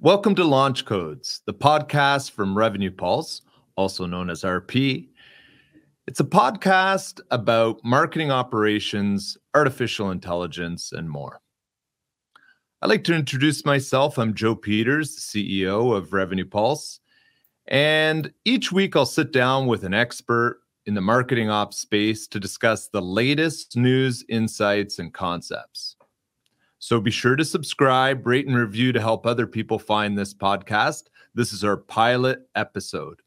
[0.00, 3.42] Welcome to Launch Codes, the podcast from Revenue Pulse,
[3.76, 5.10] also known as RP.
[6.08, 11.40] It's a podcast about marketing operations, artificial intelligence, and more.
[12.82, 14.18] I'd like to introduce myself.
[14.18, 17.00] I'm Joe Peters, CEO of Revenue Pulse.
[17.68, 22.40] And each week I'll sit down with an expert in the marketing ops space to
[22.40, 25.96] discuss the latest news, insights, and concepts.
[26.78, 31.08] So be sure to subscribe, rate, and review to help other people find this podcast.
[31.34, 33.20] This is our pilot episode.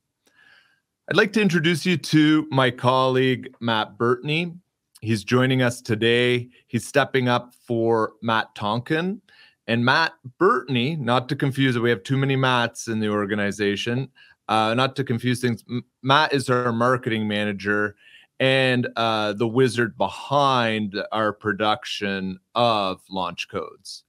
[1.11, 4.57] I'd like to introduce you to my colleague, Matt Burtney.
[5.01, 6.49] He's joining us today.
[6.65, 9.21] He's stepping up for Matt Tonkin.
[9.67, 14.09] And Matt Burtney, not to confuse it, we have too many Matts in the organization.
[14.49, 15.63] Uh, not to confuse things,
[16.01, 17.95] Matt is our marketing manager
[18.39, 24.03] and uh, the wizard behind our production of launch codes.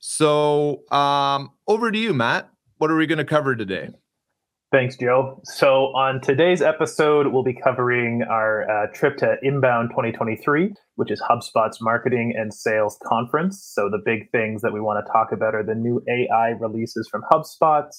[0.00, 2.50] So, um, over to you, Matt.
[2.78, 3.90] What are we going to cover today?
[4.72, 5.40] Thanks, Joe.
[5.42, 11.20] So, on today's episode, we'll be covering our uh, trip to Inbound 2023, which is
[11.28, 13.60] HubSpot's marketing and sales conference.
[13.64, 17.08] So, the big things that we want to talk about are the new AI releases
[17.08, 17.90] from HubSpot,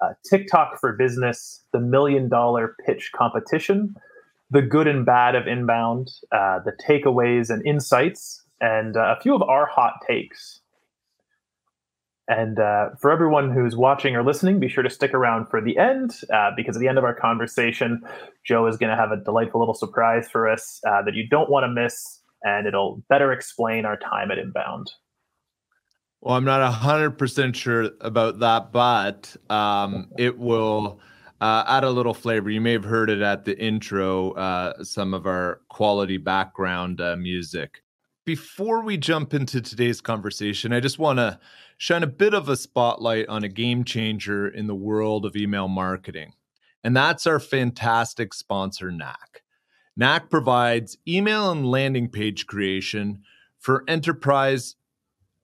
[0.00, 3.96] uh, TikTok for Business, the million dollar pitch competition,
[4.50, 9.34] the good and bad of inbound, uh, the takeaways and insights, and uh, a few
[9.34, 10.60] of our hot takes.
[12.26, 15.76] And uh, for everyone who's watching or listening, be sure to stick around for the
[15.76, 18.02] end uh, because at the end of our conversation,
[18.46, 21.50] Joe is going to have a delightful little surprise for us uh, that you don't
[21.50, 24.90] want to miss, and it'll better explain our time at Inbound.
[26.22, 31.00] Well, I'm not 100% sure about that, but um, it will
[31.42, 32.48] uh, add a little flavor.
[32.48, 37.16] You may have heard it at the intro, uh, some of our quality background uh,
[37.16, 37.82] music.
[38.24, 41.38] Before we jump into today's conversation, I just want to
[41.76, 45.68] shine a bit of a spotlight on a game changer in the world of email
[45.68, 46.32] marketing.
[46.82, 49.42] And that's our fantastic sponsor, Knak.
[49.96, 53.22] Knak provides email and landing page creation
[53.58, 54.76] for enterprise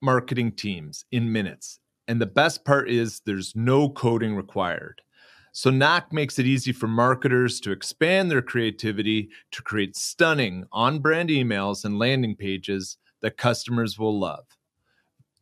[0.03, 1.79] marketing teams in minutes.
[2.09, 5.03] And the best part is there's no coding required.
[5.53, 11.29] So Knak makes it easy for marketers to expand their creativity to create stunning on-brand
[11.29, 14.47] emails and landing pages that customers will love.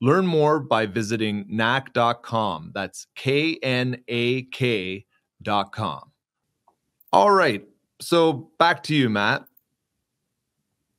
[0.00, 2.72] Learn more by visiting knak.com.
[2.74, 6.12] That's K N A K.com.
[7.12, 7.64] All right.
[8.00, 9.44] So back to you, Matt.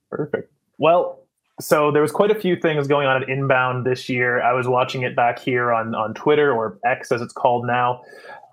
[0.10, 0.52] Perfect.
[0.78, 1.20] Well,
[1.62, 4.42] so there was quite a few things going on at Inbound this year.
[4.42, 8.02] I was watching it back here on on Twitter or X as it's called now.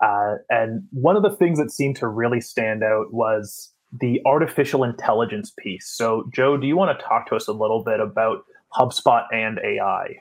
[0.01, 4.83] Uh, and one of the things that seemed to really stand out was the artificial
[4.83, 5.87] intelligence piece.
[5.89, 8.43] So, Joe, do you want to talk to us a little bit about
[8.73, 10.17] HubSpot and AI?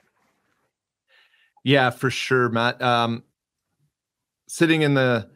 [1.66, 2.80] Yeah, for sure, Matt.
[2.80, 3.24] Um,
[4.46, 5.28] sitting in the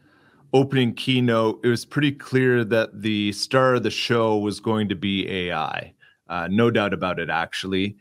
[0.53, 4.95] opening keynote, it was pretty clear that the star of the show was going to
[4.95, 5.93] be AI.
[6.29, 7.97] Uh, no doubt about it, actually.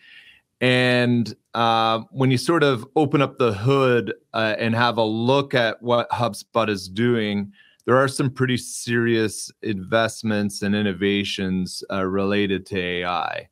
[0.62, 5.56] And uh, when you sort of open up the hood uh, and have a look
[5.56, 7.52] at what HubSpot is doing,
[7.86, 13.50] there are some pretty serious investments and innovations uh, related to AI.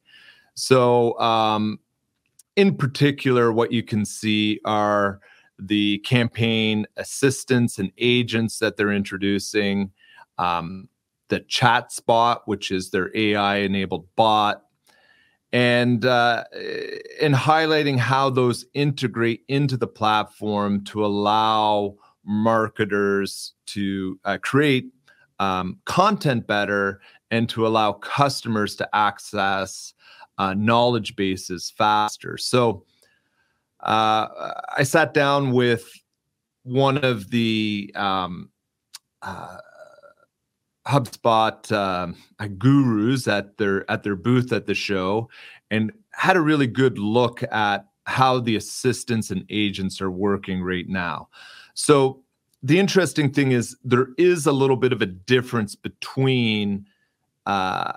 [0.53, 1.79] So, um,
[2.57, 5.22] in particular, what you can see are
[5.59, 9.91] the campaign assistants and agents that they're introducing,
[10.40, 10.90] um,
[11.29, 14.63] the ChatSpot, which is their AI enabled bot,
[15.53, 16.44] and uh,
[17.22, 21.95] in highlighting how those integrate into the platform to allow
[22.25, 24.91] marketers to uh, create
[25.39, 29.94] um, content better and to allow customers to access
[30.37, 32.37] uh, knowledge bases faster.
[32.37, 32.83] So
[33.81, 35.89] uh, I sat down with
[36.63, 38.50] one of the um,
[39.21, 39.57] uh,
[40.88, 45.29] HubSpot uh, gurus at their at their booth at the show,
[45.69, 50.88] and had a really good look at how the assistants and agents are working right
[50.88, 51.27] now.
[51.73, 52.23] So
[52.63, 56.85] the interesting thing is there is a little bit of a difference between
[57.45, 57.94] uh,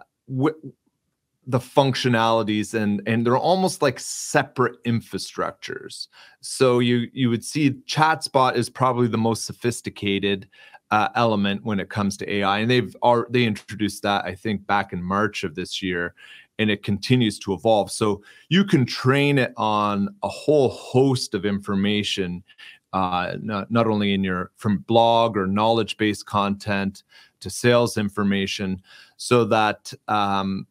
[1.50, 6.06] the functionalities and and they're almost like separate infrastructures.
[6.41, 10.49] So you you would see ChatSpot is probably the most sophisticated
[10.93, 14.67] uh, element when it comes to AI, and they've are they introduced that I think
[14.67, 16.14] back in March of this year,
[16.58, 17.91] and it continues to evolve.
[17.91, 22.44] So you can train it on a whole host of information,
[22.93, 27.03] uh, not, not only in your from blog or knowledge based content
[27.41, 28.82] to sales information,
[29.17, 30.67] so that um,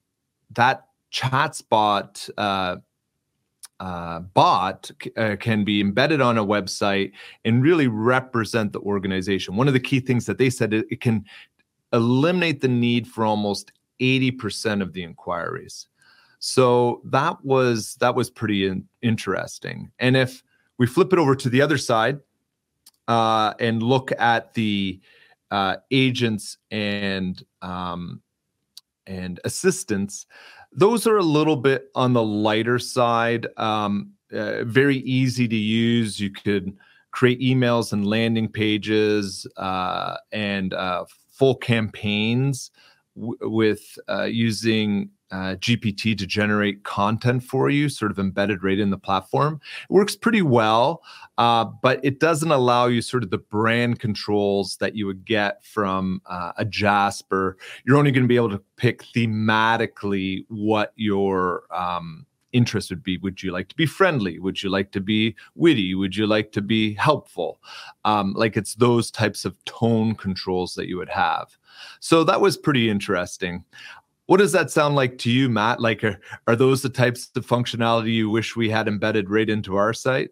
[0.51, 2.77] that ChatSpot uh,
[3.79, 7.11] uh, bot uh, can be embedded on a website
[7.45, 9.55] and really represent the organization.
[9.55, 11.25] One of the key things that they said it, it can
[11.93, 15.87] eliminate the need for almost 80% of the inquiries.
[16.39, 19.91] So that was that was pretty in, interesting.
[19.99, 20.41] And if
[20.77, 22.19] we flip it over to the other side
[23.07, 25.01] uh, and look at the
[25.51, 28.21] uh, agents and um,
[29.09, 30.25] and assistants,
[30.71, 33.47] those are a little bit on the lighter side.
[33.57, 36.19] Um, uh, very easy to use.
[36.19, 36.77] You could
[37.11, 42.69] create emails and landing pages uh, and uh, full campaigns
[43.19, 48.80] w- with uh, using uh, GPT to generate content for you, sort of embedded right
[48.80, 49.62] in the platform.
[49.89, 51.04] It works pretty well,
[51.38, 55.63] uh, but it doesn't allow you sort of the brand controls that you would get
[55.63, 57.57] from uh, a Jasper.
[57.86, 63.17] You're only going to be able to pick thematically what your um, interest would be.
[63.17, 64.39] Would you like to be friendly?
[64.39, 65.95] Would you like to be witty?
[65.95, 67.59] Would you like to be helpful?
[68.05, 71.57] Um, like it's those types of tone controls that you would have.
[71.99, 73.63] So that was pretty interesting.
[74.25, 75.79] What does that sound like to you, Matt?
[75.79, 79.75] Like, are, are those the types of functionality you wish we had embedded right into
[79.75, 80.29] our site?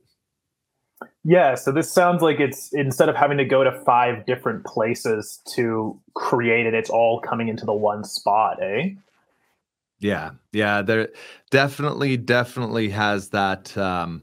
[1.23, 5.41] Yeah, so this sounds like it's instead of having to go to five different places
[5.55, 8.91] to create it, it's all coming into the one spot, eh?
[9.99, 11.09] Yeah, yeah, there
[11.49, 14.21] definitely, definitely has that um,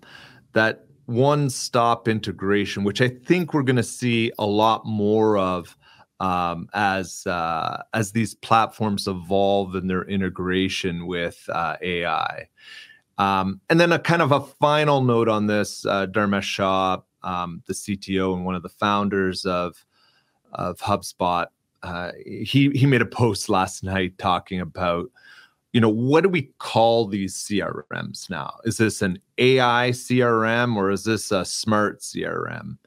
[0.52, 5.76] that one stop integration, which I think we're going to see a lot more of
[6.20, 12.48] um, as uh, as these platforms evolve in their integration with uh, AI.
[13.18, 17.62] Um, and then a kind of a final note on this: uh, Dharmesh Shah, um,
[17.66, 19.84] the CTO and one of the founders of
[20.52, 21.46] of HubSpot,
[21.82, 25.06] uh, he he made a post last night talking about,
[25.74, 28.56] you know, what do we call these CRMs now?
[28.64, 32.78] Is this an AI CRM or is this a smart CRM?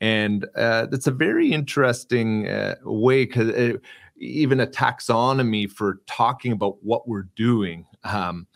[0.00, 3.78] and uh, that's a very interesting uh, way because
[4.16, 8.46] even a taxonomy for talking about what we're doing um,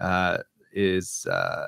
[0.00, 0.38] uh,
[0.72, 1.66] is uh,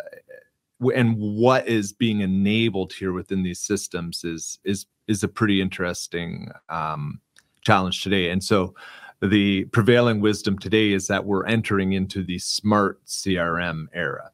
[0.94, 6.50] and what is being enabled here within these systems is is is a pretty interesting
[6.68, 7.20] um,
[7.62, 8.74] challenge today and so
[9.20, 14.30] the prevailing wisdom today is that we're entering into the smart crm era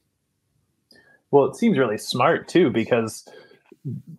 [1.31, 3.29] well it seems really smart too because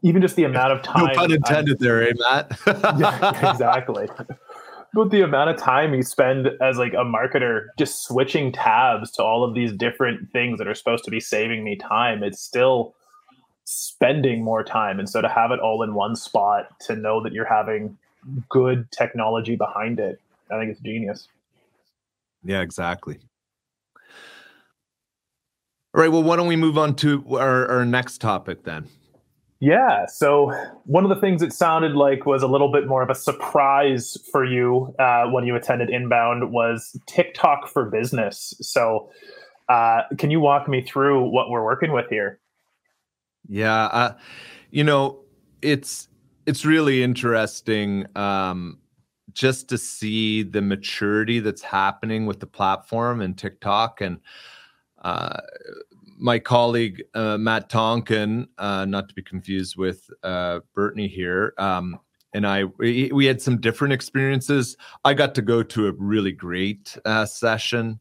[0.02, 1.06] even just the amount of time.
[1.08, 2.60] No pun intended I, there, eh, Matt?
[3.00, 4.10] yeah, exactly.
[4.94, 9.24] But the amount of time you spend as like a marketer just switching tabs to
[9.24, 12.94] all of these different things that are supposed to be saving me time, it's still
[13.64, 15.00] spending more time.
[15.00, 17.98] And so to have it all in one spot, to know that you're having
[18.50, 20.20] good technology behind it,
[20.52, 21.28] I think it's genius.
[22.44, 23.20] Yeah, exactly.
[25.94, 26.12] All right.
[26.12, 28.88] Well, why don't we move on to our, our next topic then?
[29.60, 30.08] Yeah.
[30.08, 30.52] So
[30.86, 34.18] one of the things it sounded like was a little bit more of a surprise
[34.32, 38.56] for you uh, when you attended Inbound was TikTok for Business.
[38.62, 39.12] So
[39.70, 42.40] uh, can you walk me through what we're working with here?
[43.48, 43.86] Yeah.
[43.86, 44.18] Uh,
[44.72, 45.20] you know,
[45.62, 46.08] it's
[46.48, 48.80] it's really interesting um,
[49.34, 54.20] just to see the maturity that's happening with the platform and TikTok and
[55.02, 55.40] uh,
[56.18, 62.00] my colleague uh, Matt Tonkin, uh, not to be confused with uh, Burtney here, um,
[62.34, 64.78] and I we, we, had some different experiences.
[65.04, 68.00] I got to go to a really great uh, session.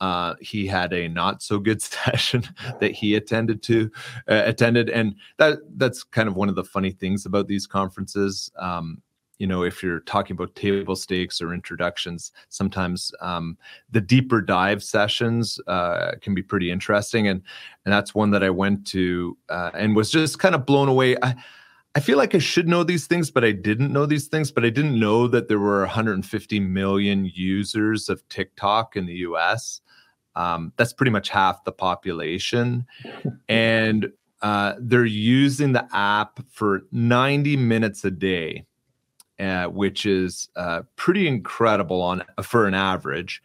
[0.00, 2.44] Uh, he had a not so good session
[2.80, 3.90] that he attended to
[4.28, 8.50] attended, and that that's kind of one of the funny things about these conferences.
[8.56, 9.02] Um,
[9.38, 13.56] you know if you're talking about table stakes or introductions sometimes um,
[13.90, 17.42] the deeper dive sessions uh, can be pretty interesting and
[17.84, 21.16] and that's one that i went to uh, and was just kind of blown away
[21.22, 21.34] I,
[21.96, 24.52] I feel like I should know these things, but I didn't know these things.
[24.52, 29.80] But I didn't know that there were 150 million users of TikTok in the US.
[30.34, 32.84] Um, that's pretty much half the population.
[33.48, 34.12] and
[34.42, 38.66] uh, they're using the app for 90 minutes a day
[39.38, 43.42] uh, which is uh, pretty incredible on for an average,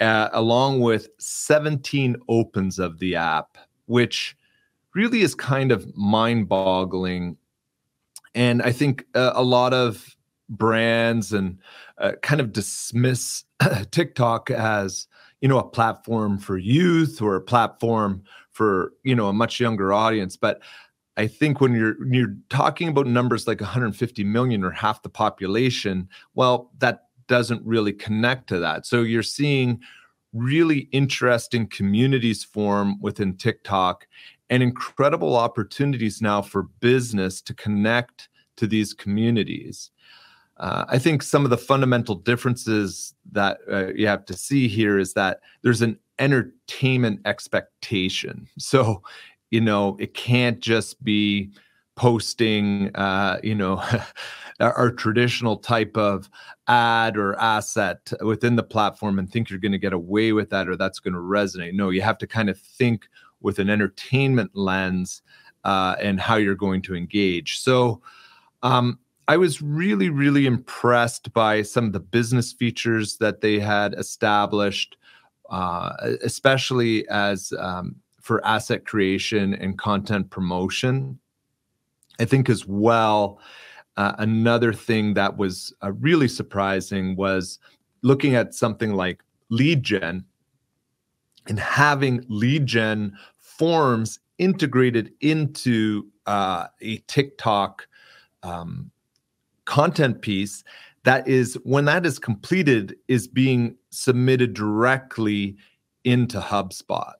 [0.00, 4.36] uh, along with 17 opens of the app, which
[4.94, 7.36] really is kind of mind-boggling.
[8.34, 10.16] And I think uh, a lot of
[10.48, 11.58] brands and
[11.98, 13.44] uh, kind of dismiss
[13.90, 15.06] TikTok as
[15.40, 19.92] you know a platform for youth or a platform for you know a much younger
[19.92, 20.60] audience but
[21.16, 26.08] i think when you're you're talking about numbers like 150 million or half the population
[26.34, 29.80] well that doesn't really connect to that so you're seeing
[30.34, 34.06] really interesting communities form within TikTok
[34.50, 39.90] and incredible opportunities now for business to connect to these communities.
[40.58, 44.98] Uh, I think some of the fundamental differences that uh, you have to see here
[44.98, 48.48] is that there's an entertainment expectation.
[48.58, 49.02] So,
[49.54, 51.48] you know, it can't just be
[51.94, 53.80] posting, uh, you know,
[54.60, 56.28] our traditional type of
[56.66, 60.68] ad or asset within the platform and think you're going to get away with that
[60.68, 61.72] or that's going to resonate.
[61.72, 63.06] No, you have to kind of think
[63.42, 65.22] with an entertainment lens
[65.62, 67.60] uh, and how you're going to engage.
[67.60, 68.02] So,
[68.64, 73.94] um, I was really, really impressed by some of the business features that they had
[73.94, 74.96] established,
[75.48, 81.18] uh, especially as um, for asset creation and content promotion.
[82.18, 83.38] I think as well,
[83.98, 87.58] uh, another thing that was uh, really surprising was
[88.00, 90.24] looking at something like lead gen
[91.48, 97.86] and having lead gen forms integrated into uh, a TikTok
[98.42, 98.90] um,
[99.66, 100.64] content piece
[101.02, 105.56] that is when that is completed is being submitted directly
[106.04, 107.12] into HubSpot.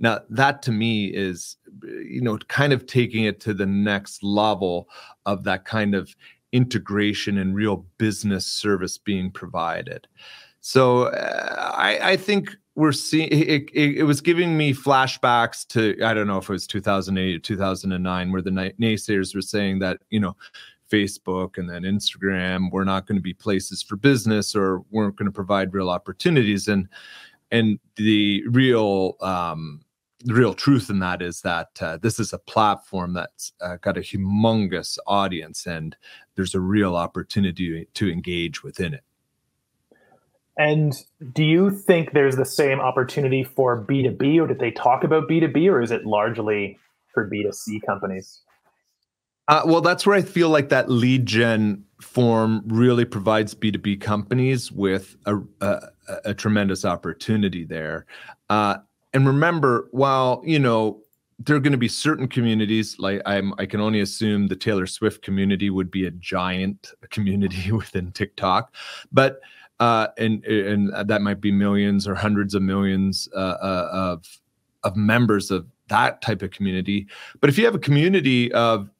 [0.00, 4.88] Now, that to me is, you know, kind of taking it to the next level
[5.26, 6.14] of that kind of
[6.52, 10.06] integration and real business service being provided.
[10.60, 15.96] So uh, I, I, think we're seeing it, it, it, was giving me flashbacks to
[16.04, 19.98] I don't know if it was 2008 or 2009 where the naysayers were saying that
[20.10, 20.36] you know
[20.90, 25.26] Facebook and then Instagram were not going to be places for business or weren't going
[25.26, 26.88] to provide real opportunities and
[27.50, 29.80] and the real um,
[30.24, 33.96] the real truth in that is that uh, this is a platform that's uh, got
[33.96, 35.96] a humongous audience and
[36.34, 39.04] there's a real opportunity to engage within it.
[40.56, 40.92] And
[41.32, 45.70] do you think there's the same opportunity for B2B, or did they talk about B2B,
[45.70, 46.80] or is it largely
[47.14, 48.40] for B2C companies?
[49.46, 54.72] Uh, well, that's where I feel like that lead gen form really provides B2B companies
[54.72, 55.80] with a, a,
[56.24, 58.06] a tremendous opportunity there.
[58.50, 58.78] Uh,
[59.12, 61.02] and remember, while you know
[61.38, 64.86] there are going to be certain communities like I'm, I can only assume the Taylor
[64.86, 68.74] Swift community would be a giant community within TikTok,
[69.12, 69.40] but
[69.80, 74.38] uh, and and that might be millions or hundreds of millions uh, uh, of
[74.84, 77.06] of members of that type of community.
[77.40, 78.90] But if you have a community of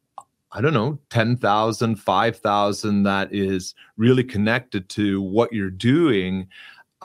[0.51, 6.49] I don't know, 10,000, 5,000 that is really connected to what you're doing,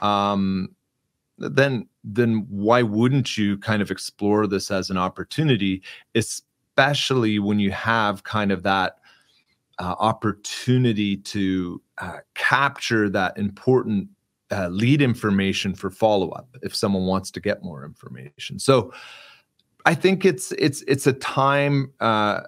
[0.01, 0.69] um,
[1.37, 5.81] then then why wouldn't you kind of explore this as an opportunity,
[6.15, 8.97] especially when you have kind of that
[9.79, 14.07] uh, opportunity to uh, capture that important
[14.51, 18.59] uh, lead information for follow up if someone wants to get more information.
[18.59, 18.93] So
[19.85, 22.41] I think it's it's it's a time uh,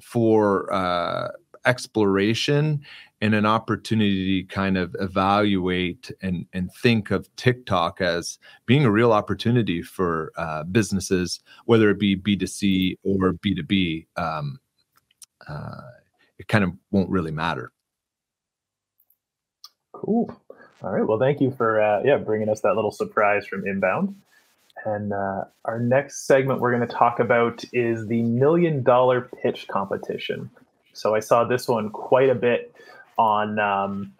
[0.00, 1.28] for uh,
[1.66, 2.82] exploration
[3.20, 8.90] and an opportunity to kind of evaluate and, and think of TikTok as being a
[8.90, 14.06] real opportunity for uh, businesses, whether it be B2C or B2B.
[14.16, 14.60] Um,
[15.48, 15.80] uh,
[16.38, 17.72] it kind of won't really matter.
[19.92, 20.30] Cool.
[20.82, 21.06] All right.
[21.06, 24.14] Well, thank you for uh, yeah bringing us that little surprise from Inbound.
[24.84, 29.66] And uh, our next segment we're going to talk about is the million dollar pitch
[29.68, 30.50] competition.
[30.96, 32.74] So I saw this one quite a bit
[33.18, 34.12] on um,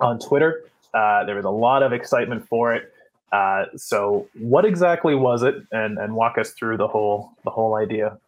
[0.00, 0.64] on Twitter.
[0.92, 2.92] Uh, there was a lot of excitement for it.
[3.30, 5.54] Uh, so what exactly was it?
[5.70, 8.18] And and walk us through the whole the whole idea.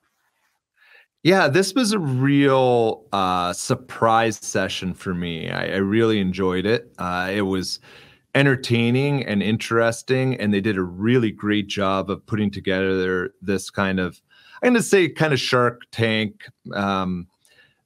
[1.25, 5.51] Yeah, this was a real uh, surprise session for me.
[5.51, 6.93] I, I really enjoyed it.
[6.99, 7.81] Uh, it was
[8.35, 14.01] entertaining and interesting, and they did a really great job of putting together this kind
[14.01, 14.21] of,
[14.63, 17.27] I'm going to say, kind of Shark Tank um,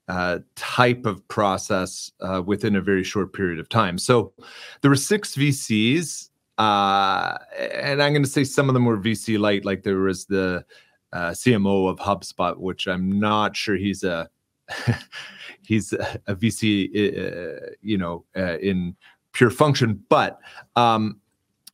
[0.09, 3.99] uh, type of process uh, within a very short period of time.
[3.99, 4.33] So
[4.81, 9.39] there were six VCs, uh, and I'm going to say some of them were VC
[9.39, 10.65] light, like there was the
[11.13, 14.29] uh, CMO of HubSpot, which I'm not sure he's a
[15.63, 18.97] he's a, a VC, uh, you know, uh, in
[19.33, 20.03] pure function.
[20.09, 20.39] But
[20.77, 21.21] um,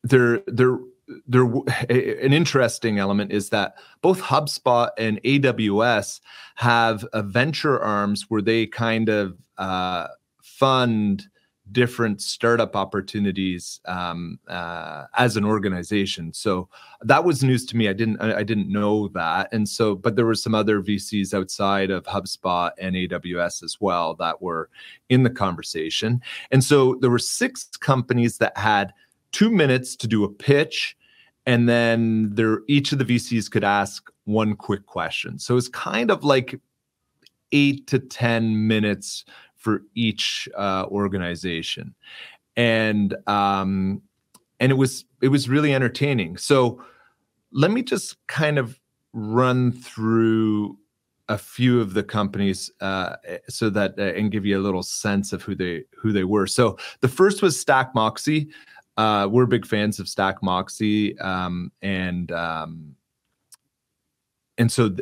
[0.02, 0.78] there, there,
[1.26, 1.44] there.
[1.88, 6.20] An interesting element is that both HubSpot and AWS
[6.56, 10.08] have a venture arms where they kind of uh,
[10.42, 11.26] fund
[11.72, 16.32] different startup opportunities um, uh, as an organization.
[16.32, 16.68] So
[17.00, 17.88] that was news to me.
[17.88, 21.90] I didn't I didn't know that, and so but there were some other VCs outside
[21.90, 24.68] of HubSpot and AWS as well that were
[25.08, 26.20] in the conversation.
[26.50, 28.92] And so there were six companies that had
[29.34, 30.96] two minutes to do a pitch,
[31.44, 35.38] and then there each of the VCs could ask one quick question.
[35.38, 36.58] So it's kind of like
[37.52, 39.24] eight to ten minutes
[39.56, 41.94] for each uh, organization,
[42.56, 44.00] and um,
[44.60, 46.36] and it was it was really entertaining.
[46.36, 46.82] So
[47.50, 48.78] let me just kind of
[49.12, 50.78] run through
[51.28, 53.16] a few of the companies uh,
[53.48, 56.46] so that uh, and give you a little sense of who they who they were.
[56.46, 58.48] So the first was Stack Moxie.
[58.96, 62.94] Uh, we're big fans of Stack Moxie, um, and um,
[64.56, 64.94] and so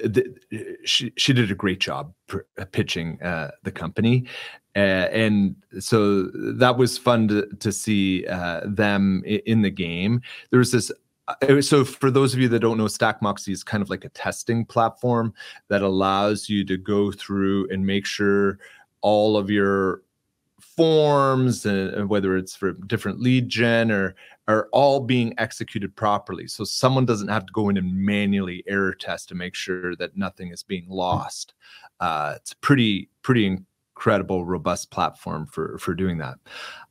[0.85, 4.25] she she did a great job uh, pitching uh, the company,
[4.75, 10.23] uh, and so that was fun to to see uh, them in the game.
[10.51, 10.91] There was this.
[11.29, 14.05] Uh, so for those of you that don't know, Stack Moxie is kind of like
[14.05, 15.33] a testing platform
[15.69, 18.59] that allows you to go through and make sure
[19.03, 20.03] all of your
[20.63, 24.15] forms and whether it's for different lead gen or
[24.49, 26.47] are all being executed properly.
[26.47, 30.17] So someone doesn't have to go in and manually error test to make sure that
[30.17, 31.55] nothing is being lost.
[32.01, 36.39] Uh, it's pretty pretty incredible robust platform for for doing that.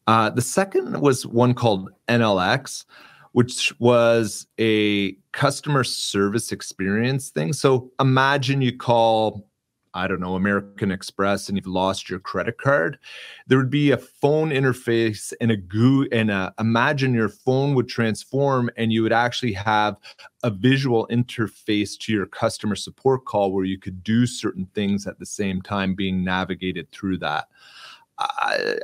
[0.08, 2.86] Uh, the second was one called nlx
[3.34, 7.54] which was a customer service experience thing.
[7.54, 9.48] So imagine you call
[9.93, 12.98] I don't know, American Express and you've lost your credit card,
[13.48, 17.89] there would be a phone interface and a goo and a, imagine your phone would
[17.89, 19.98] transform and you would actually have
[20.43, 25.19] a visual interface to your customer support call where you could do certain things at
[25.19, 27.48] the same time being navigated through that.
[28.19, 28.77] I,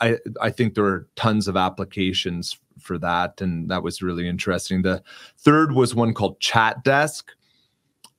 [0.00, 4.82] I, I think there are tons of applications for that, and that was really interesting.
[4.82, 5.02] The
[5.38, 7.30] third was one called Chat Desk,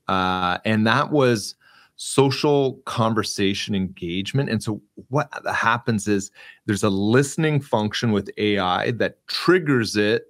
[0.08, 1.56] uh, and that was
[1.96, 4.50] social conversation engagement.
[4.50, 6.32] And so what happens is
[6.66, 10.26] there's a listening function with AI that triggers it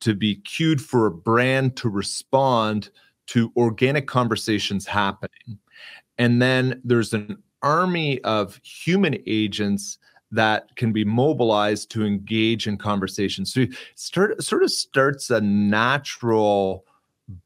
[0.00, 2.90] to be queued for a brand to respond
[3.28, 5.58] to organic conversations happening.
[6.18, 9.98] And then there's an army of human agents
[10.32, 13.52] that can be mobilized to engage in conversations.
[13.52, 16.84] So start sort of starts a natural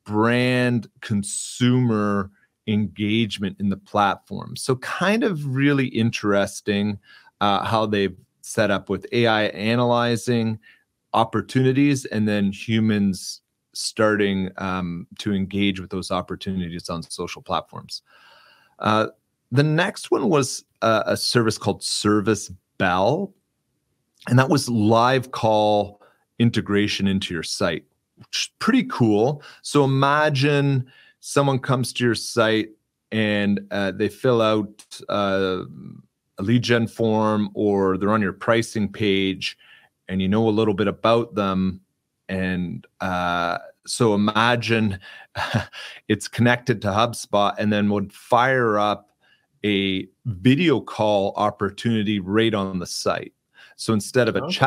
[0.05, 2.31] brand consumer
[2.71, 4.57] engagement in the platform.
[4.57, 6.99] So, kind of really interesting
[7.41, 10.59] uh, how they've set up with AI analyzing
[11.13, 18.03] opportunities and then humans starting um, to engage with those opportunities on social platforms.
[18.79, 19.09] Uh,
[19.53, 23.33] the next one was a, a service called Service Bell,
[24.29, 26.01] and that was live call
[26.39, 27.85] integration into your site,
[28.17, 29.43] which is pretty cool.
[29.63, 32.71] So imagine someone comes to your site
[33.13, 35.63] and uh, they fill out uh,
[36.39, 39.57] a lead gen form or they're on your pricing page
[40.09, 41.81] and you know a little bit about them
[42.29, 44.99] and uh, so imagine
[46.09, 49.11] it's connected to hubspot and then would fire up
[49.65, 53.35] a video call opportunity right on the site
[53.77, 54.59] so instead of a okay.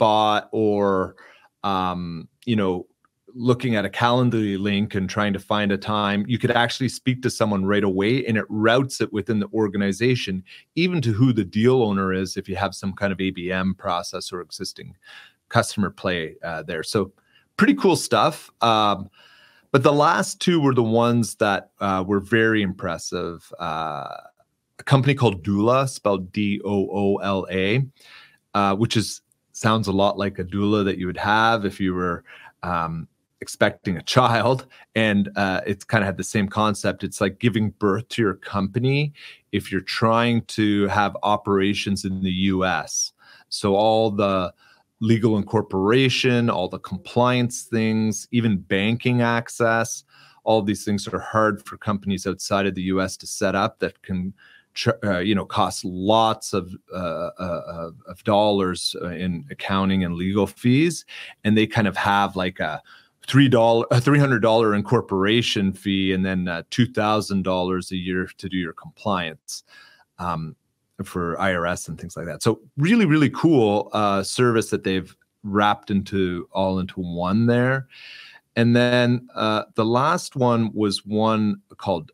[0.00, 1.16] ChatSpot or
[1.64, 2.86] um, you know
[3.38, 7.22] looking at a Calendly link and trying to find a time, you could actually speak
[7.22, 10.42] to someone right away and it routes it within the organization,
[10.74, 14.32] even to who the deal owner is if you have some kind of ABM process
[14.32, 14.96] or existing
[15.50, 16.82] customer play uh, there.
[16.82, 17.12] So,
[17.56, 18.50] pretty cool stuff.
[18.60, 19.08] Um,
[19.70, 23.52] but the last two were the ones that uh, were very impressive.
[23.60, 24.16] Uh,
[24.78, 27.86] a company called Doola, spelled D O O L A,
[28.54, 29.20] uh, which is
[29.52, 32.24] sounds a lot like a doula that you would have if you were
[32.62, 33.08] um,
[33.40, 34.66] expecting a child.
[34.94, 37.04] And uh, it's kind of had the same concept.
[37.04, 39.12] It's like giving birth to your company
[39.52, 43.12] if you're trying to have operations in the us
[43.48, 44.52] so all the
[45.00, 50.04] legal incorporation all the compliance things even banking access
[50.44, 54.00] all these things are hard for companies outside of the us to set up that
[54.02, 54.32] can
[55.04, 61.04] uh, you know cost lots of uh, uh, of dollars in accounting and legal fees.
[61.44, 62.80] And they kind of have like a
[63.28, 68.28] three dollar three hundred dollar incorporation fee and then uh, two thousand dollars a year
[68.38, 69.62] to do your compliance
[70.18, 70.56] um,
[71.04, 72.42] for IRS and things like that.
[72.42, 75.14] So really, really cool uh, service that they've
[75.44, 77.86] wrapped into all into one there.
[78.56, 82.10] And then uh, the last one was one called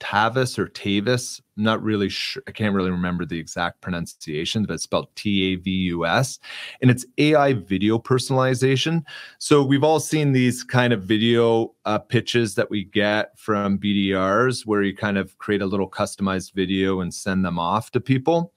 [0.00, 1.40] Tavis or Tavis.
[1.56, 2.42] I'm not really sure.
[2.46, 6.38] I can't really remember the exact pronunciation, but it's spelled T A V U S.
[6.80, 9.02] And it's AI video personalization.
[9.38, 14.66] So we've all seen these kind of video uh, pitches that we get from BDRs
[14.66, 18.52] where you kind of create a little customized video and send them off to people.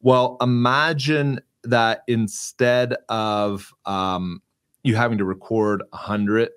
[0.00, 4.40] Well, imagine that instead of um,
[4.82, 6.50] you having to record a hundred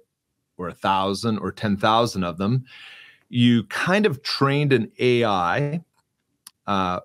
[0.57, 2.63] or a thousand or 10,000 of them,
[3.33, 5.83] you kind of trained an AI
[6.67, 6.99] uh,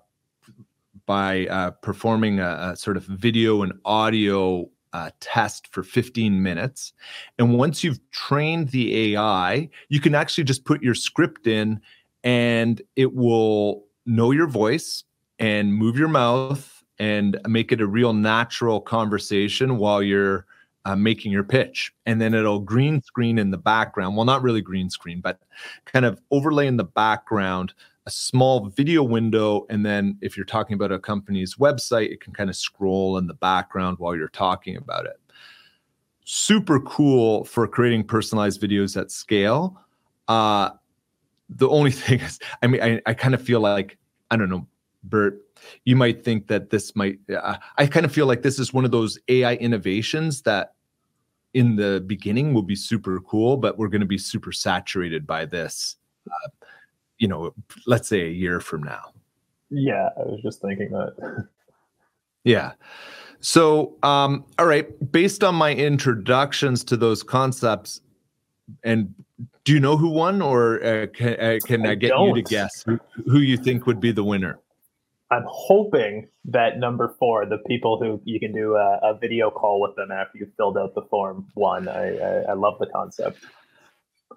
[1.07, 6.93] by uh, performing a, a, sort of video and audio uh, test for 15 minutes.
[7.39, 11.81] And once you've trained the AI, you can actually just put your script in
[12.23, 15.03] and it will know your voice
[15.39, 20.45] and move your mouth and make it a real natural conversation while you're
[20.89, 21.93] uh, making your pitch.
[22.05, 24.15] And then it'll green screen in the background.
[24.15, 25.39] Well, not really green screen, but
[25.85, 27.73] kind of overlay in the background
[28.05, 29.67] a small video window.
[29.69, 33.27] And then if you're talking about a company's website, it can kind of scroll in
[33.27, 35.19] the background while you're talking about it.
[36.25, 39.79] Super cool for creating personalized videos at scale.
[40.27, 40.71] Uh,
[41.49, 43.97] the only thing is, I mean, I, I kind of feel like,
[44.31, 44.65] I don't know,
[45.03, 45.39] Bert,
[45.85, 48.85] you might think that this might, uh, I kind of feel like this is one
[48.85, 50.73] of those AI innovations that
[51.59, 55.43] in the beginning will be super cool, but we're going to be super saturated by
[55.43, 56.49] this, uh,
[57.17, 57.53] you know,
[57.85, 59.11] let's say a year from now.
[59.69, 61.47] Yeah, I was just thinking that.
[62.45, 62.71] yeah.
[63.41, 67.99] So, um, all right, based on my introductions to those concepts,
[68.85, 69.13] and
[69.65, 72.29] do you know who won, or uh, can, uh, can I, I get don't.
[72.29, 74.59] you to guess who, who you think would be the winner?
[75.31, 79.79] I'm hoping that number four, the people who you can do a, a video call
[79.79, 81.87] with them after you've filled out the form, one.
[81.87, 83.37] I, I, I love the concept.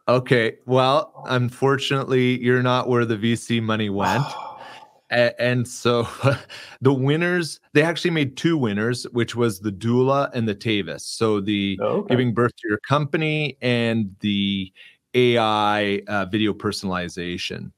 [0.09, 0.59] Okay.
[0.66, 4.24] Well, unfortunately, you're not where the VC money went.
[5.11, 6.07] and so
[6.83, 11.02] the winners, they actually made two winners, which was the doula and the Tavis.
[11.02, 12.14] So the oh, okay.
[12.14, 14.70] giving birth to your company and the
[15.14, 17.72] AI uh, video personalization.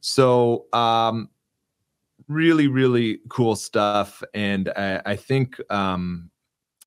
[0.00, 1.30] So um,
[2.28, 6.30] really really cool stuff and i, I think um,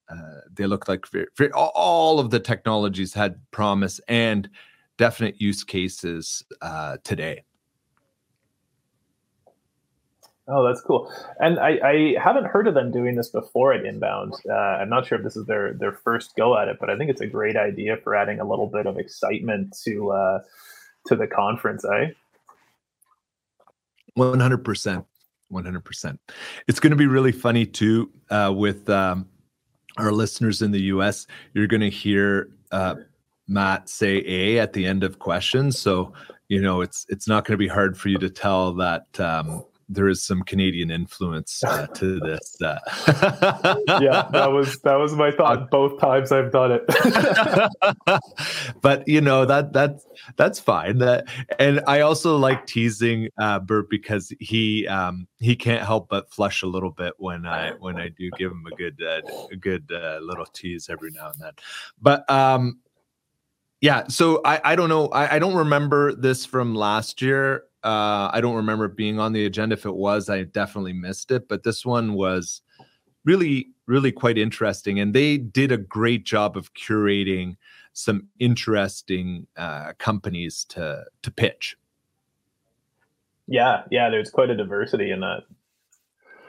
[0.09, 4.49] uh, they look like very, very, all of the technologies had promise and
[4.97, 7.43] definite use cases uh, today
[10.49, 11.11] Oh, that's cool.
[11.41, 14.33] And I, I, haven't heard of them doing this before at Inbound.
[14.49, 16.97] Uh, I'm not sure if this is their their first go at it, but I
[16.97, 20.39] think it's a great idea for adding a little bit of excitement to uh,
[21.07, 21.83] to the conference.
[21.83, 22.11] Eh?
[24.13, 25.05] One hundred percent.
[25.51, 26.17] 100%.
[26.67, 29.27] It's going to be really funny too uh, with um,
[29.97, 31.27] our listeners in the US.
[31.53, 32.95] You're going to hear uh,
[33.47, 35.79] Matt say A at the end of questions.
[35.79, 36.13] So,
[36.49, 39.65] you know, it's it's not going to be hard for you to tell that um,
[39.89, 42.57] there is some Canadian influence uh, to this.
[42.61, 42.77] Uh.
[44.01, 46.85] yeah, that was that was my thought both times I've done it.
[48.81, 49.99] but you know that that
[50.35, 50.97] that's fine.
[50.99, 51.27] That
[51.59, 56.63] and I also like teasing uh, Bert because he um, he can't help but flush
[56.63, 59.21] a little bit when I when I do give him a good uh,
[59.51, 61.53] a good uh, little tease every now and then.
[62.01, 62.79] But um,
[63.79, 68.29] yeah, so I I don't know I, I don't remember this from last year uh,
[68.33, 69.73] I don't remember being on the agenda.
[69.73, 71.47] If it was, I definitely missed it.
[71.47, 72.61] But this one was
[73.25, 74.99] really, really quite interesting.
[74.99, 77.57] And they did a great job of curating
[77.93, 81.77] some interesting uh, companies to to pitch.
[83.47, 85.43] Yeah, yeah, there's quite a diversity in that.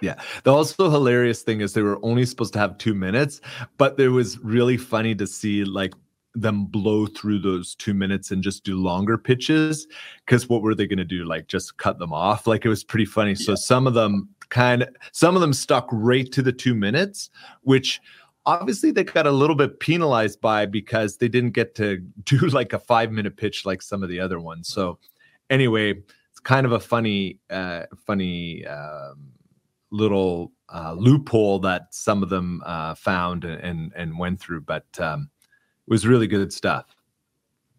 [0.01, 0.21] Yeah.
[0.45, 3.41] The also hilarious thing is they were only supposed to have two minutes,
[3.79, 5.95] but it was really funny to see like
[6.41, 9.87] them blow through those two minutes and just do longer pitches
[10.25, 12.47] because what were they going to do like just cut them off?
[12.47, 13.31] Like it was pretty funny.
[13.31, 13.47] Yeah.
[13.47, 17.29] so some of them kind of some of them stuck right to the two minutes
[17.63, 18.01] which
[18.47, 22.73] obviously they got a little bit penalized by because they didn't get to do like
[22.73, 24.69] a five minute pitch like some of the other ones.
[24.69, 24.99] So
[25.51, 25.95] anyway
[26.31, 29.33] it's kind of a funny uh funny um,
[29.91, 34.63] little uh, loophole that some of them uh, found and and went through.
[34.63, 35.31] But um,
[35.89, 36.87] was really good stuff.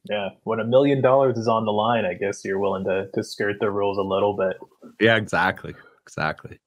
[0.09, 3.23] Yeah, when a million dollars is on the line, I guess you're willing to to
[3.23, 4.57] skirt the rules a little bit.
[4.99, 6.59] Yeah, exactly, exactly.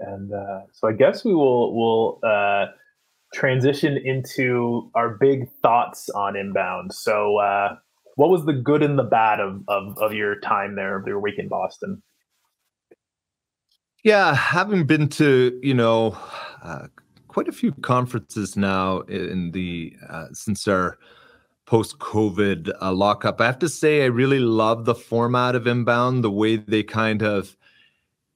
[0.00, 2.66] And uh, so I guess we will will uh,
[3.32, 6.92] transition into our big thoughts on inbound.
[6.92, 7.76] So, uh,
[8.16, 11.20] what was the good and the bad of of, of your time there, of your
[11.20, 12.02] week in Boston?
[14.02, 16.16] Yeah, having been to you know
[16.62, 16.88] uh,
[17.34, 20.96] quite a few conferences now in the uh, since our
[21.66, 23.40] post COVID uh, lockup.
[23.40, 27.22] I have to say, I really love the format of Inbound, the way they kind
[27.22, 27.56] of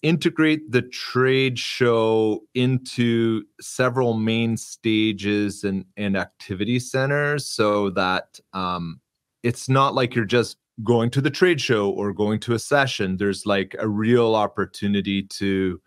[0.03, 9.01] integrate the trade show into several main stages and, and activity centers so that um,
[9.45, 13.17] it's not like you're just going to the trade show or going to a session.
[13.17, 15.81] There's like a real opportunity to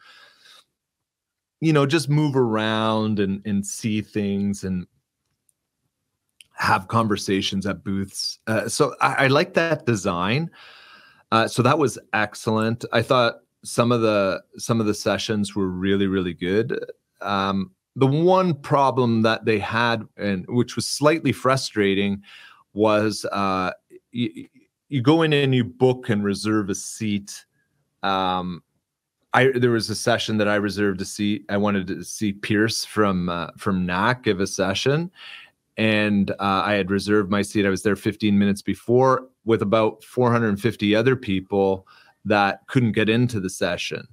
[1.62, 4.86] you know just move around and and see things and
[6.54, 8.40] have conversations at booths.
[8.46, 10.52] Uh, so I, I like that design.
[11.32, 12.86] Uh, so that was excellent.
[12.92, 16.84] I thought some of the some of the sessions were really really good.
[17.22, 22.24] Um, the one problem that they had, and which was slightly frustrating,
[22.74, 23.72] was uh,
[24.12, 24.48] you,
[24.90, 27.46] you go in and you book and reserve a seat.
[28.02, 28.64] Um,
[29.34, 31.46] I there was a session that I reserved a seat.
[31.50, 35.12] I wanted to see Pierce from uh, from Knak give a session,
[35.78, 37.66] and uh, I had reserved my seat.
[37.66, 41.88] I was there 15 minutes before with about 450 other people
[42.26, 44.08] that couldn't get into the session.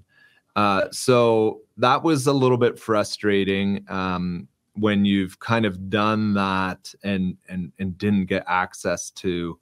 [0.57, 6.94] Uh, so that was a little bit frustrating um, when you've kind of done that
[7.02, 9.59] and and and didn't get access to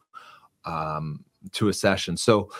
[0.67, 2.17] um, to a session.
[2.17, 2.51] So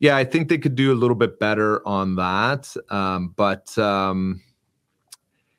[0.00, 2.74] yeah, I think they could do a little bit better on that.
[2.88, 4.40] Um, but um,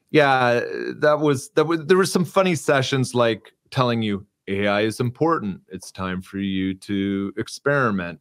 [0.10, 0.62] yeah,
[0.96, 5.62] that was that was there were some funny sessions like telling you AI is important.
[5.70, 8.20] It's time for you to experiment.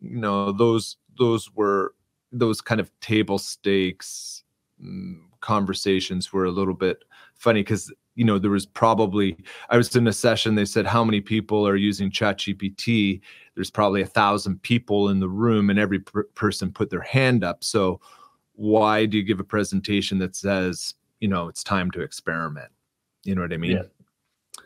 [0.00, 1.94] You know, those those were
[2.32, 4.44] those kind of table stakes
[4.82, 6.98] mm, conversations were a little bit
[7.34, 9.36] funny because you know there was probably
[9.70, 13.20] i was in a session they said how many people are using chat gpt
[13.56, 17.42] there's probably a thousand people in the room and every per- person put their hand
[17.42, 17.64] up.
[17.64, 18.00] So
[18.52, 22.70] why do you give a presentation that says you know it's time to experiment?
[23.24, 23.78] You know what i mean?
[23.78, 24.62] Yeah.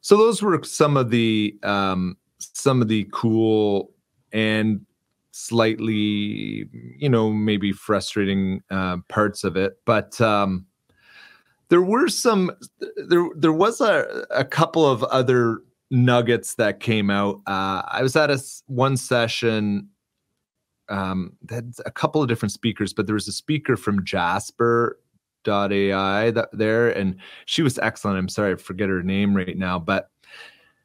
[0.00, 3.92] so those were some of the um some of the cool
[4.32, 4.86] and
[5.32, 9.78] slightly you know maybe frustrating uh, parts of it.
[9.84, 10.66] But um
[11.68, 12.50] there were some
[13.08, 17.36] there there was a, a couple of other nuggets that came out.
[17.46, 19.88] Uh i was at a one session
[20.88, 24.98] um had a couple of different speakers but there was a speaker from jasper
[25.46, 28.18] ai that there and she was excellent.
[28.18, 30.10] I'm sorry i forget her name right now but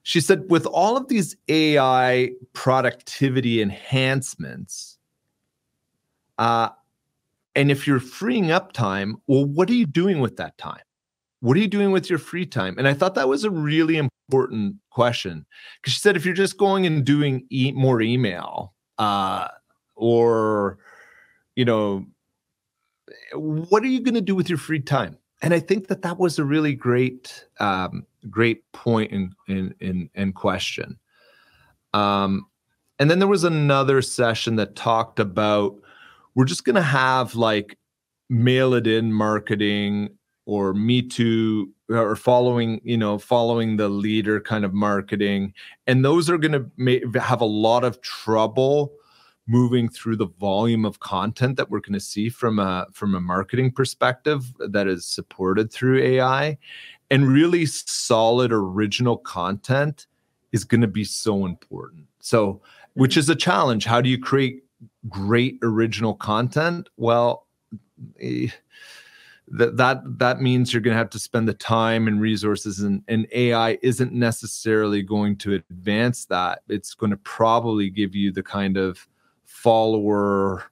[0.04, 4.98] she said with all of these ai productivity enhancements
[6.38, 6.70] uh
[7.56, 10.82] and if you're freeing up time, well, what are you doing with that time?
[11.42, 12.76] What are you doing with your free time?
[12.78, 15.46] And I thought that was a really important question
[15.82, 19.50] because she said if you're just going and doing e- more email uh,
[19.96, 20.80] or,
[21.56, 22.06] you know,
[23.34, 25.18] what are you going to do with your free time?
[25.42, 30.10] And I think that that was a really great, um, great point in in in,
[30.16, 30.98] in question.
[31.94, 32.48] Um,
[33.00, 35.76] and then there was another session that talked about
[36.36, 37.78] we're just going to have like
[38.30, 40.10] mail it in marketing
[40.46, 45.54] or me too or following you know following the leader kind of marketing.
[45.88, 48.94] And those are going to ma- have a lot of trouble
[49.48, 53.22] moving through the volume of content that we're going to see from a from a
[53.22, 56.58] marketing perspective that is supported through AI
[57.12, 60.08] and really solid original content
[60.52, 62.06] is going to be so important.
[62.20, 62.62] So
[62.94, 63.20] which mm-hmm.
[63.20, 63.86] is a challenge.
[63.86, 64.63] How do you create
[65.10, 67.48] great original content, well,
[68.20, 68.48] eh,
[69.48, 73.04] that that that means you're going to have to spend the time and resources and,
[73.10, 76.62] and ai isn't necessarily going to advance that.
[76.70, 79.08] It's going to probably give you the kind of
[79.44, 80.64] follower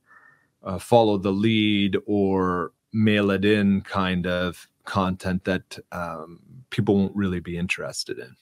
[0.64, 6.40] uh, follow the lead or mail it in kind of content that um,
[6.70, 8.36] people won't really be interested in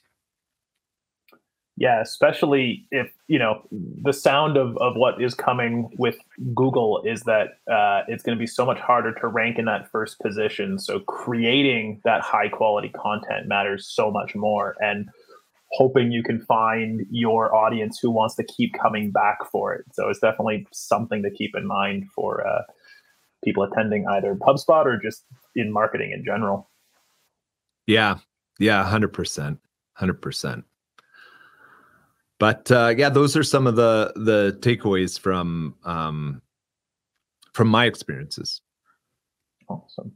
[1.80, 6.18] yeah, especially if you know the sound of, of what is coming with
[6.54, 9.90] Google is that uh, it's going to be so much harder to rank in that
[9.90, 10.78] first position.
[10.78, 15.08] So creating that high quality content matters so much more, and
[15.72, 19.86] hoping you can find your audience who wants to keep coming back for it.
[19.94, 22.64] So it's definitely something to keep in mind for uh,
[23.46, 25.24] people attending either HubSpot or just
[25.56, 26.70] in marketing in general.
[27.88, 28.18] Yeah,
[28.60, 29.60] yeah, hundred percent,
[29.94, 30.66] hundred percent
[32.40, 36.42] but uh, yeah, those are some of the the takeaways from um,
[37.54, 38.62] from my experiences.
[39.68, 40.14] Awesome.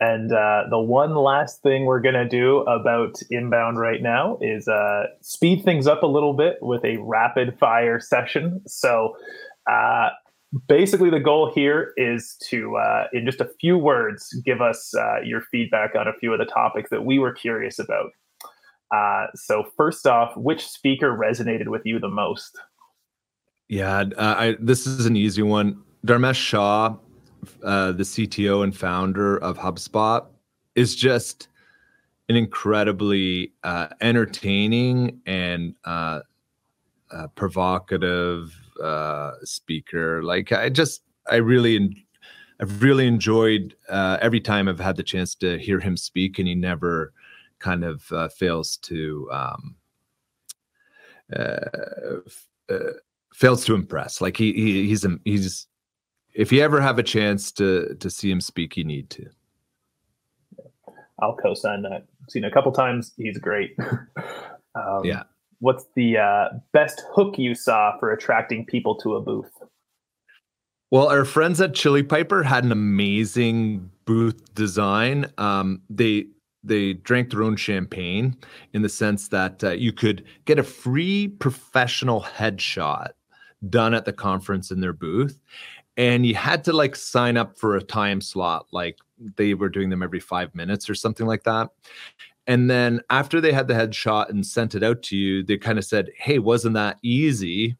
[0.00, 4.66] And uh, the one last thing we're going to do about inbound right now is
[4.66, 8.62] uh, speed things up a little bit with a rapid fire session.
[8.66, 9.14] So,
[9.70, 10.08] uh,
[10.66, 15.20] basically, the goal here is to, uh, in just a few words, give us uh,
[15.24, 18.10] your feedback on a few of the topics that we were curious about.
[18.92, 22.58] Uh, so first off, which speaker resonated with you the most?
[23.68, 25.82] Yeah, uh, I, this is an easy one.
[26.06, 26.96] Dharmesh Shah,
[27.64, 30.26] uh, the CTO and founder of HubSpot,
[30.74, 31.48] is just
[32.28, 36.20] an incredibly uh, entertaining and uh,
[37.10, 38.54] uh, provocative
[39.42, 40.22] speaker.
[40.22, 42.04] Like I just, I really,
[42.60, 46.54] I've really enjoyed every time I've had the chance to hear him speak, and he
[46.54, 47.14] never
[47.62, 49.76] kind of uh, fails to um,
[53.32, 54.20] fails to impress.
[54.20, 55.66] Like he, he he's he's
[56.34, 59.26] if you ever have a chance to to see him speak, you need to.
[61.20, 62.04] I'll co-sign that.
[62.28, 63.12] seen a couple times.
[63.16, 63.76] He's great.
[64.74, 65.22] um, yeah.
[65.60, 69.52] What's the uh, best hook you saw for attracting people to a booth?
[70.90, 75.32] Well, our friends at Chili Piper had an amazing booth design.
[75.38, 76.26] Um, they
[76.64, 78.36] they drank their own champagne
[78.72, 83.10] in the sense that uh, you could get a free professional headshot
[83.68, 85.38] done at the conference in their booth
[85.96, 88.98] and you had to like sign up for a time slot like
[89.36, 91.68] they were doing them every five minutes or something like that.
[92.46, 95.78] And then after they had the headshot and sent it out to you they kind
[95.78, 97.76] of said hey wasn't that easy?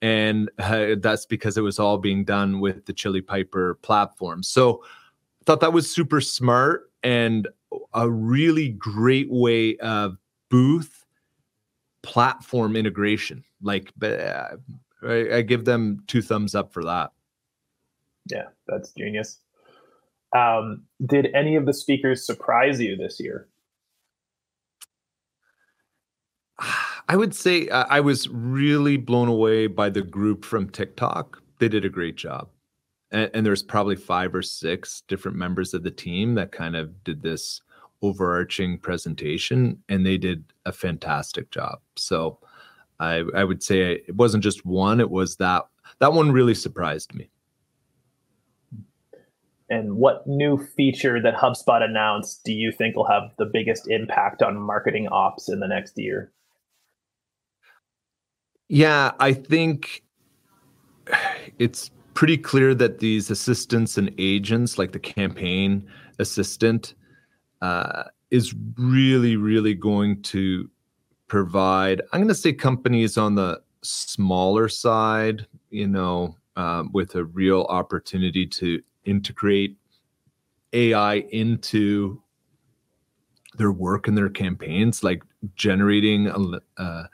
[0.00, 4.44] And uh, that's because it was all being done with the chili piper platform.
[4.44, 7.48] So I thought that was super smart and
[7.94, 10.16] a really great way of
[10.50, 11.04] booth
[12.02, 14.56] platform integration like uh,
[15.02, 17.10] I, I give them two thumbs up for that
[18.30, 19.38] yeah, that's genius.
[20.36, 23.48] Um, did any of the speakers surprise you this year?
[27.08, 31.42] I would say uh, I was really blown away by the group from TikTok.
[31.58, 32.50] They did a great job.
[33.10, 37.02] And, and, there's probably five or six different members of the team that kind of
[37.04, 37.62] did this
[38.02, 41.78] overarching presentation, and they did a fantastic job.
[41.96, 42.38] So
[43.00, 45.64] I, I would say it wasn't just one, it was that
[46.00, 47.30] that one really surprised me
[49.70, 54.42] and what new feature that HubSpot announced do you think will have the biggest impact
[54.42, 56.32] on marketing ops in the next year?
[58.68, 60.02] Yeah, I think
[61.58, 66.94] it's pretty clear that these assistants and agents, like the campaign assistant,
[67.62, 68.02] uh,
[68.32, 70.68] is really, really going to
[71.28, 72.02] provide.
[72.12, 77.66] I'm going to say companies on the smaller side, you know, um, with a real
[77.68, 79.76] opportunity to integrate
[80.72, 82.20] AI into
[83.58, 85.22] their work and their campaigns, like
[85.54, 86.26] generating
[86.78, 87.04] uh,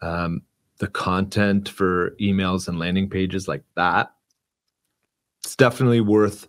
[0.00, 0.40] um,
[0.78, 4.13] the content for emails and landing pages like that.
[5.44, 6.48] It's definitely worth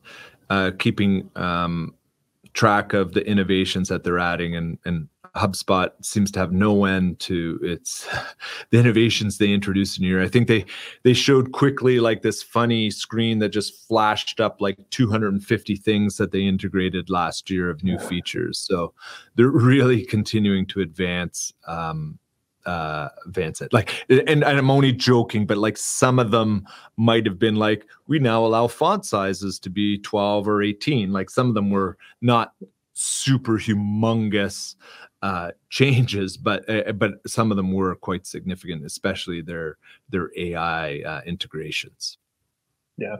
[0.49, 1.93] uh, keeping um,
[2.53, 7.19] track of the innovations that they're adding and and HubSpot seems to have no end
[7.19, 8.07] to its
[8.71, 10.23] the innovations they introduced in a year.
[10.23, 10.65] I think they
[11.03, 16.31] they showed quickly like this funny screen that just flashed up like 250 things that
[16.31, 18.57] they integrated last year of new features.
[18.57, 18.93] So
[19.35, 22.17] they're really continuing to advance um,
[22.65, 26.65] uh advance it like and, and i'm only joking but like some of them
[26.97, 31.29] might have been like we now allow font sizes to be 12 or 18 like
[31.29, 32.53] some of them were not
[32.95, 34.75] super humongous
[35.21, 39.77] uh, changes, but uh, but some of them were quite significant, especially their
[40.09, 42.17] their AI uh, integrations.
[42.97, 43.17] Yeah.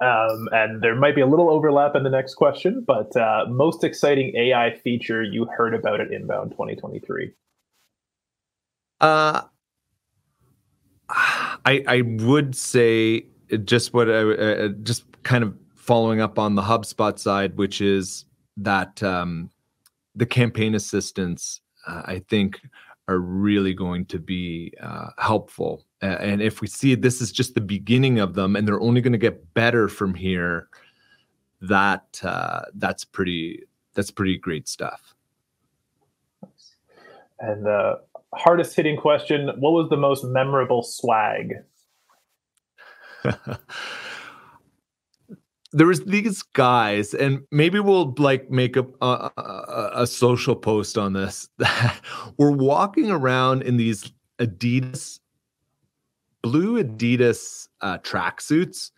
[0.00, 3.82] Um, and there might be a little overlap in the next question, but uh, most
[3.82, 7.32] exciting AI feature you heard about at Inbound 2023?
[9.00, 9.42] Uh,
[11.08, 13.26] I I would say
[13.64, 18.24] just what I uh, just kind of following up on the HubSpot side, which is
[18.56, 19.50] that um,
[20.14, 22.60] the campaign assistants, uh, I think,
[23.06, 25.86] are really going to be uh, helpful.
[26.02, 29.00] Uh, and if we see this is just the beginning of them, and they're only
[29.00, 30.68] going to get better from here,
[31.60, 35.14] that uh, that's pretty that's pretty great stuff.
[37.40, 38.00] And the
[38.34, 41.54] hardest hitting question: What was the most memorable swag?
[45.72, 49.30] there was these guys and maybe we'll like make a, a,
[49.94, 51.48] a, social post on this
[52.38, 55.20] we're walking around in these adidas
[56.42, 58.90] blue adidas uh, tracksuits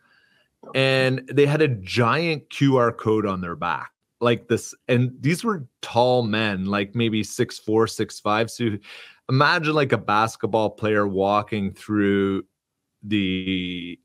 [0.74, 5.66] and they had a giant qr code on their back like this and these were
[5.82, 8.70] tall men like maybe six four six five so
[9.30, 12.44] imagine like a basketball player walking through
[13.02, 13.98] the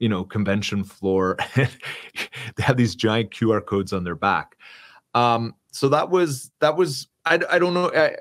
[0.00, 4.56] you know convention floor they have these giant qr codes on their back
[5.14, 7.90] um, so that was that was I, I don't know.
[7.94, 8.16] I,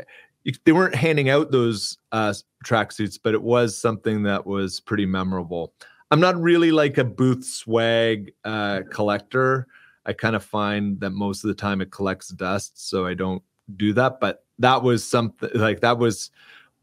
[0.65, 2.33] they weren't handing out those uh,
[2.65, 5.73] tracksuits, but it was something that was pretty memorable.
[6.11, 9.67] I'm not really like a booth swag uh, collector.
[10.05, 13.41] I kind of find that most of the time it collects dust, so I don't
[13.77, 14.19] do that.
[14.19, 16.31] But that was something like that was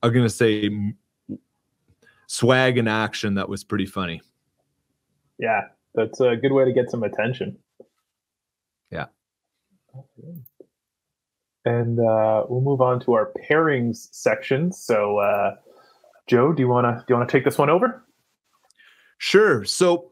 [0.03, 0.71] I'm gonna say
[2.27, 4.21] swag in action that was pretty funny.
[5.39, 5.63] Yeah,
[5.95, 7.59] that's a good way to get some attention.
[8.91, 9.07] Yeah.
[11.65, 14.73] And uh, we'll move on to our pairings section.
[14.73, 15.57] So, uh,
[16.27, 18.05] Joe, do you wanna do you wanna take this one over?
[19.19, 19.65] Sure.
[19.65, 20.10] So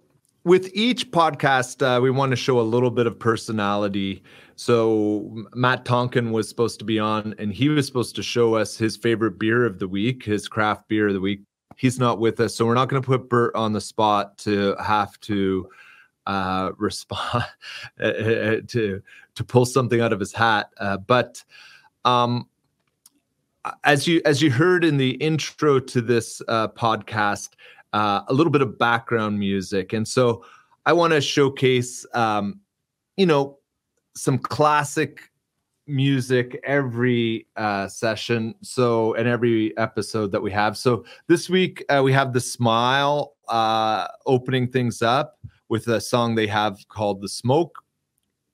[0.49, 4.22] with each podcast, uh, we want to show a little bit of personality.
[4.57, 8.76] So Matt Tonkin was supposed to be on, and he was supposed to show us
[8.76, 11.42] his favorite beer of the week, his craft beer of the week.
[11.76, 14.74] He's not with us, so we're not going to put Bert on the spot to
[14.82, 15.68] have to
[16.26, 17.44] uh, respond
[18.01, 19.03] uh, uh, to
[19.34, 20.70] to pull something out of his hat.
[20.78, 21.44] Uh, but
[22.07, 22.49] um,
[23.84, 27.51] as you as you heard in the intro to this uh, podcast,
[27.93, 29.93] uh, a little bit of background music.
[29.93, 30.45] And so
[30.86, 32.61] I want to showcase, um,
[33.16, 33.59] you know,
[34.14, 35.30] some classic
[35.86, 38.55] music every uh, session.
[38.62, 40.76] So, and every episode that we have.
[40.76, 46.34] So this week uh, we have The Smile uh, opening things up with a song
[46.34, 47.82] they have called The Smoke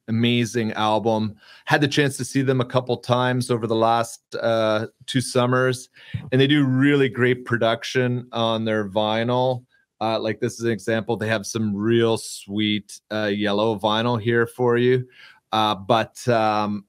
[0.09, 1.34] amazing album.
[1.64, 5.88] Had the chance to see them a couple times over the last uh, two summers,
[6.32, 9.64] and they do really great production on their vinyl.
[10.00, 11.16] Uh, like this is an example.
[11.16, 15.07] They have some real sweet uh, yellow vinyl here for you,
[15.52, 16.84] uh, but um,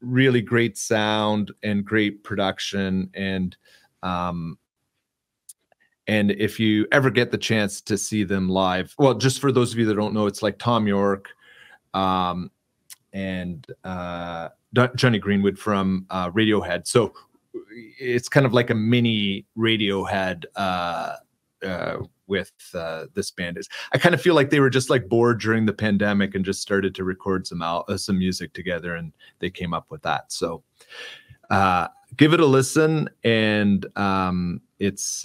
[0.00, 3.56] really great sound and great production and.
[4.02, 4.58] Um,
[6.08, 9.72] and if you ever get the chance to see them live, well, just for those
[9.72, 11.30] of you that don't know, it's like Thom Yorke,
[11.94, 12.50] um,
[13.16, 14.50] and uh,
[14.94, 16.86] Jonny Greenwood from uh, Radiohead.
[16.86, 17.14] So
[17.98, 21.14] it's kind of like a mini Radiohead uh,
[21.64, 21.96] uh,
[22.26, 23.56] with uh, this band.
[23.56, 26.44] Is I kind of feel like they were just like bored during the pandemic and
[26.44, 30.02] just started to record some out uh, some music together, and they came up with
[30.02, 30.30] that.
[30.30, 30.62] So
[32.18, 35.24] give it a listen, and um, it's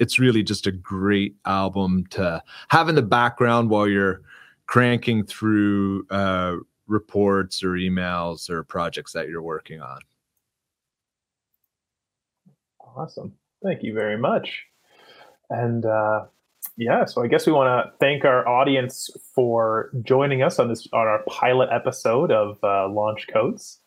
[0.00, 4.22] it's really just a great album to have in the background while you're
[4.66, 6.56] cranking through uh,
[6.86, 10.00] reports or emails or projects that you're working on.
[12.96, 13.34] Awesome.
[13.62, 14.64] Thank you very much.
[15.50, 16.26] And uh,
[16.76, 20.86] yeah, so I guess we want to thank our audience for joining us on this
[20.92, 23.80] on our pilot episode of uh, Launch Codes.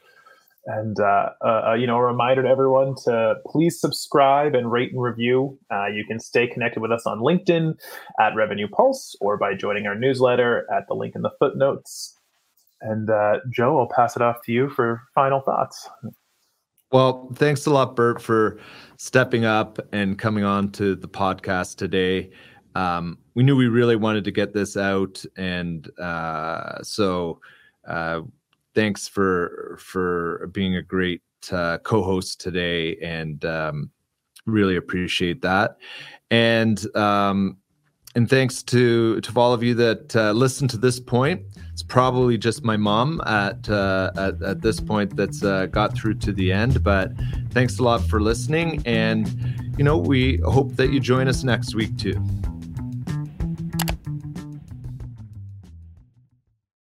[0.66, 4.92] And uh, uh, uh, you know, a reminder to everyone to please subscribe and rate
[4.92, 5.58] and review.
[5.72, 7.80] Uh, you can stay connected with us on LinkedIn
[8.20, 12.17] at Revenue Pulse or by joining our newsletter at the link in the footnotes.
[12.82, 15.90] And uh, Joe, I'll pass it off to you for final thoughts.
[16.92, 18.60] Well, thanks a lot, Bert, for
[18.98, 22.32] stepping up and coming on to the podcast today.
[22.76, 27.42] Um, we knew we really wanted to get this out, and uh, so
[27.88, 28.22] uh,
[28.74, 31.22] thanks for for being a great
[31.52, 33.92] uh, co-host today, and um,
[34.46, 35.78] really appreciate that.
[36.30, 37.58] And um,
[38.18, 41.44] and thanks to to all of you that uh, listened to this point.
[41.72, 46.16] It's probably just my mom at uh, at, at, this point that's uh, got through
[46.16, 46.84] to the end.
[46.84, 47.12] But
[47.52, 49.30] thanks a lot for listening, and
[49.78, 52.20] you know we hope that you join us next week too.